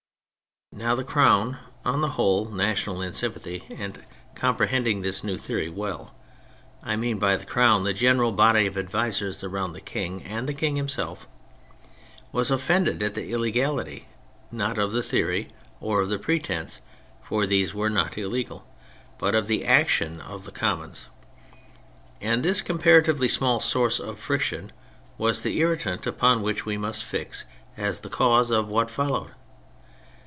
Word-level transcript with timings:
Now 0.73 0.95
the 0.95 1.03
Crown, 1.03 1.57
on 1.83 1.99
the 1.99 2.11
whole 2.11 2.45
national 2.45 3.01
in 3.01 3.11
sympathy, 3.11 3.65
and 3.75 4.05
comprehending 4.35 5.01
this 5.01 5.21
new 5.21 5.37
theory 5.37 5.69
well 5.69 6.15
(I 6.81 6.95
mean 6.95 7.19
by 7.19 7.35
the 7.35 7.43
Crown 7.45 7.83
the 7.83 7.93
general 7.93 8.31
body 8.31 8.65
of 8.67 8.77
advisers 8.77 9.43
round 9.43 9.75
the 9.75 9.81
King, 9.81 10.23
and 10.23 10.47
the 10.47 10.53
King 10.53 10.77
himself), 10.77 11.27
was 12.31 12.49
offended 12.49 13.03
at 13.03 13.15
the 13.15 13.31
illegality 13.33 14.07
not 14.49 14.79
of 14.79 14.93
the 14.93 15.03
theory 15.03 15.49
or 15.81 15.99
of 15.99 16.07
the 16.09 16.17
pretence 16.17 16.79
(for 17.21 17.45
these 17.45 17.73
were 17.73 17.89
not 17.89 18.17
illegal), 18.17 18.65
but 19.17 19.35
of 19.35 19.47
the 19.47 19.65
action 19.65 20.21
of 20.21 20.45
the 20.45 20.53
Commons. 20.53 21.07
And 22.21 22.43
this 22.43 22.61
comparatively 22.61 23.27
small 23.27 23.59
source 23.59 23.99
of 23.99 24.19
friction 24.19 24.71
was 25.17 25.43
the 25.43 25.57
irritant 25.57 26.07
upon 26.07 26.41
which 26.41 26.65
we 26.65 26.77
must 26.77 27.03
fix 27.03 27.45
as 27.75 27.99
the 27.99 28.09
cause 28.09 28.51
of 28.51 28.69
what 28.69 28.89
followed. 28.89 29.33